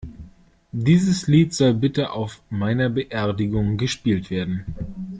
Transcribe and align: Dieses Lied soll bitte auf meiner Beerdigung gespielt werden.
Dieses 0.71 1.27
Lied 1.27 1.53
soll 1.53 1.75
bitte 1.75 2.09
auf 2.09 2.41
meiner 2.49 2.89
Beerdigung 2.89 3.77
gespielt 3.77 4.31
werden. 4.31 4.65